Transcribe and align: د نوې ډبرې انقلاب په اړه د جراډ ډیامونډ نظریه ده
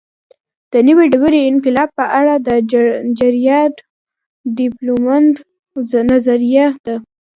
د 0.71 0.73
نوې 0.87 1.05
ډبرې 1.13 1.41
انقلاب 1.51 1.89
په 1.99 2.05
اړه 2.19 2.33
د 2.47 2.49
جراډ 3.19 3.73
ډیامونډ 4.57 5.33
نظریه 6.11 6.67
ده 6.85 6.95